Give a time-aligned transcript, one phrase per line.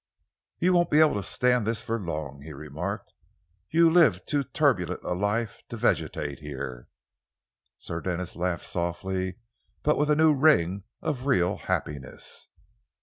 [0.57, 3.13] "You won't be able to stand this for long," he remarked.
[3.69, 6.87] "You've lived too turbulent a life to vegetate here."
[7.77, 9.35] Sir Denis laughed softly
[9.83, 12.47] but with a new ring of real happiness.